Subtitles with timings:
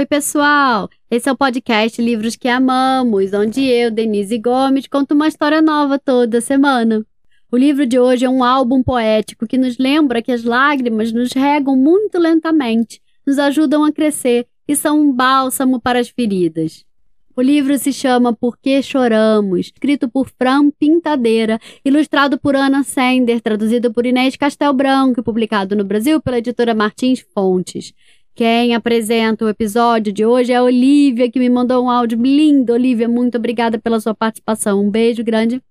[0.00, 0.88] Oi, pessoal!
[1.10, 5.98] Esse é o podcast Livros que Amamos, onde eu, Denise Gomes, conto uma história nova
[5.98, 7.04] toda semana.
[7.52, 11.32] O livro de hoje é um álbum poético que nos lembra que as lágrimas nos
[11.32, 16.82] regam muito lentamente, nos ajudam a crescer e são um bálsamo para as feridas.
[17.36, 23.42] O livro se chama Por que Choramos, escrito por Fran Pintadeira, ilustrado por Ana Sender,
[23.42, 27.92] traduzido por Inês Castel Branco e publicado no Brasil pela editora Martins Fontes.
[28.34, 32.72] Quem apresenta o episódio de hoje é a Olivia, que me mandou um áudio lindo.
[32.72, 34.80] Olivia, muito obrigada pela sua participação.
[34.80, 35.62] Um beijo grande.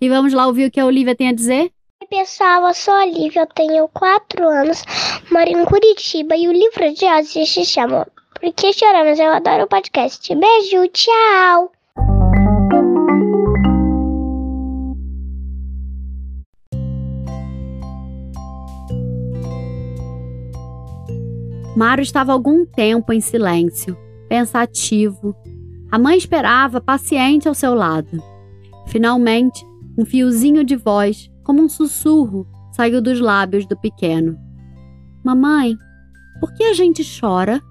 [0.00, 1.70] E vamos lá ouvir o que a Olivia tem a dizer?
[2.02, 4.84] Oi, pessoal, eu sou a Olivia, eu tenho 4 anos,
[5.30, 8.06] moro em Curitiba e o livro de hoje se chama
[8.40, 9.18] Por que Choramos?
[9.18, 10.34] Eu adoro o podcast.
[10.34, 11.72] Beijo, tchau!
[21.78, 23.96] Mário estava algum tempo em silêncio,
[24.28, 25.32] pensativo.
[25.92, 28.20] A mãe esperava, paciente ao seu lado.
[28.88, 29.64] Finalmente,
[29.96, 34.36] um fiozinho de voz, como um sussurro, saiu dos lábios do pequeno.
[35.24, 35.76] Mamãe,
[36.40, 37.62] por que a gente chora?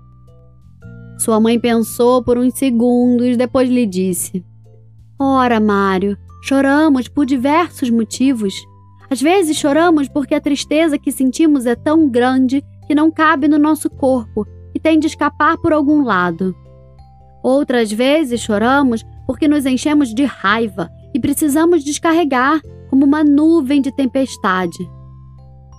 [1.20, 4.42] Sua mãe pensou por uns segundos, depois lhe disse:
[5.20, 8.54] Ora, Mário, choramos por diversos motivos.
[9.10, 13.60] Às vezes choramos porque a tristeza que sentimos é tão grande que não cabe no
[13.60, 16.56] nosso corpo e tem de escapar por algum lado.
[17.44, 23.92] Outras vezes choramos porque nos enchemos de raiva e precisamos descarregar como uma nuvem de
[23.92, 24.78] tempestade.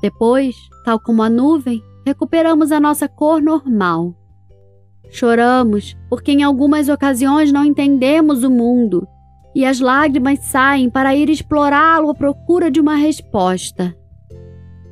[0.01, 4.14] Depois, tal como a nuvem, recuperamos a nossa cor normal.
[5.11, 9.09] Choramos porque em algumas ocasiões não entendemos o mundo
[9.55, 13.97] e as lágrimas saem para ir explorá-lo à procura de uma resposta.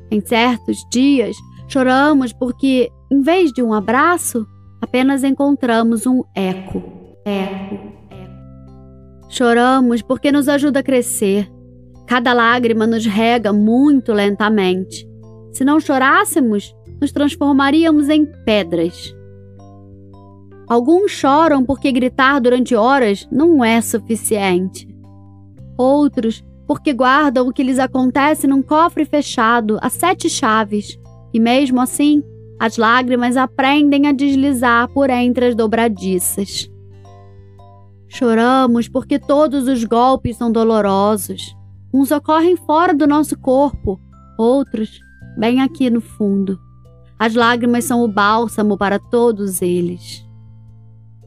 [0.09, 1.35] Em certos dias,
[1.67, 4.47] Choramos porque, em vez de um abraço,
[4.81, 6.81] apenas encontramos um eco,
[7.25, 7.75] eco,
[8.09, 9.27] eco.
[9.27, 11.51] Choramos porque nos ajuda a crescer.
[12.07, 15.05] Cada lágrima nos rega muito lentamente.
[15.51, 19.13] Se não chorássemos, nos transformaríamos em pedras.
[20.69, 24.87] Alguns choram porque gritar durante horas não é suficiente.
[25.77, 30.97] Outros porque guardam o que lhes acontece num cofre fechado a sete chaves
[31.37, 32.23] e mesmo assim,
[32.59, 36.67] as lágrimas aprendem a deslizar por entre as dobradiças.
[38.07, 41.55] Choramos porque todos os golpes são dolorosos.
[41.93, 43.99] Uns ocorrem fora do nosso corpo,
[44.35, 44.99] outros
[45.37, 46.59] bem aqui no fundo.
[47.19, 50.25] As lágrimas são o bálsamo para todos eles.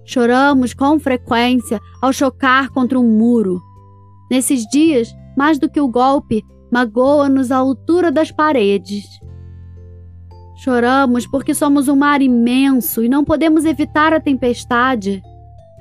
[0.05, 3.63] Choramos com frequência ao chocar contra um muro.
[4.29, 9.21] Nesses dias, mais do que o golpe, magoa-nos a altura das paredes.
[10.63, 15.23] Choramos porque somos um mar imenso e não podemos evitar a tempestade.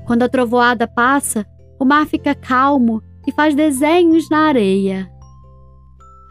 [0.07, 1.45] Quando a trovoada passa,
[1.77, 5.11] o mar fica calmo e faz desenhos na areia.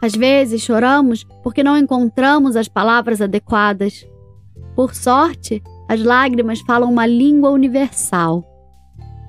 [0.01, 4.03] Às vezes choramos porque não encontramos as palavras adequadas.
[4.75, 8.43] Por sorte, as lágrimas falam uma língua universal.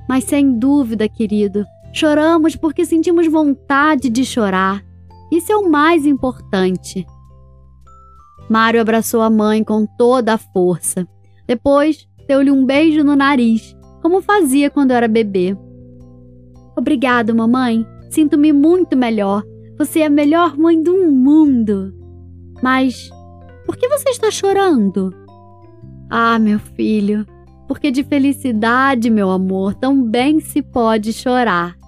[0.08, 4.82] Mas sem dúvida, querido, choramos porque sentimos vontade de chorar.
[5.30, 7.06] Isso é o mais importante.
[8.50, 11.06] Mário abraçou a mãe com toda a força.
[11.46, 15.56] Depois, deu-lhe um beijo no nariz, como fazia quando era bebê.
[16.76, 17.86] Obrigado, mamãe.
[18.10, 19.44] Sinto-me muito melhor.
[19.78, 21.94] Você é a melhor mãe do mundo.
[22.60, 23.08] Mas
[23.64, 25.14] por que você está chorando?
[26.10, 27.24] Ah, meu filho,
[27.68, 31.79] porque de felicidade, meu amor, também se pode chorar.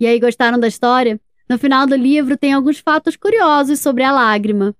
[0.00, 1.20] E aí, gostaram da história?
[1.46, 4.74] No final do livro tem alguns fatos curiosos sobre a lágrima.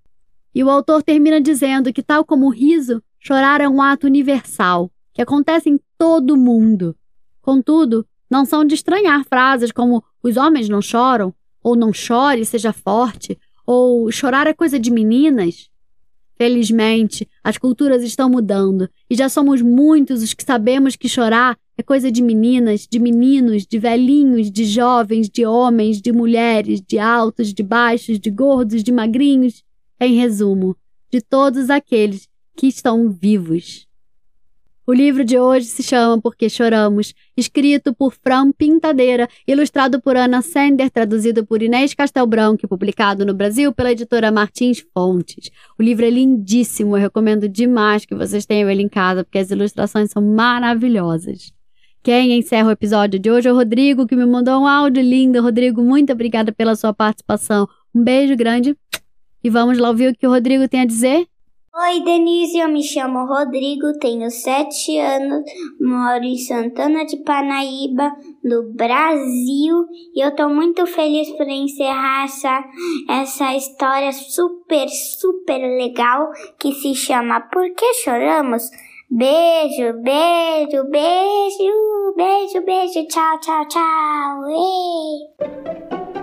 [0.55, 4.91] E o autor termina dizendo que, tal como o riso, chorar é um ato universal,
[5.13, 6.97] que acontece em todo o mundo.
[7.43, 12.73] Contudo, não são de estranhar frases como os homens não choram, ou não chore, seja
[12.73, 15.69] forte, ou chorar é coisa de meninas.
[16.39, 21.83] Felizmente, as culturas estão mudando e já somos muitos os que sabemos que chorar é
[21.83, 27.55] coisa de meninas, de meninos, de velhinhos, de jovens, de homens, de mulheres, de altos,
[27.55, 29.65] de baixos, de gordos, de magrinhos.
[29.99, 30.77] Em resumo,
[31.11, 33.87] de todos aqueles que estão vivos.
[34.87, 40.43] O livro de hoje se chama Porque Choramos, escrito por Fran Pintadeira, ilustrado por Ana
[40.43, 45.51] Sender, traduzido por Inês Castelbranco e publicado no Brasil pela editora Martins Fontes.
[45.79, 49.51] O livro é lindíssimo, eu recomendo demais que vocês tenham ele em casa, porque as
[49.51, 51.53] ilustrações são maravilhosas.
[52.03, 55.43] Quem encerra o episódio de hoje é o Rodrigo, que me mandou um áudio lindo.
[55.43, 57.69] Rodrigo, muito obrigada pela sua participação.
[57.95, 58.75] Um beijo grande.
[59.45, 61.27] E vamos lá ouvir o que o Rodrigo tem a dizer?
[61.73, 65.45] Oi, Denise, eu me chamo Rodrigo, tenho sete anos,
[65.81, 68.13] moro em Santana de Panaíba,
[68.43, 72.65] no Brasil, e eu tô muito feliz por encerrar essa,
[73.09, 78.65] essa história super, super legal que se chama Por que Choramos?
[79.13, 84.47] Beijo, beijo, beijo, beijo, beijo, tchau, tchau, tchau.
[84.47, 86.20] Ei.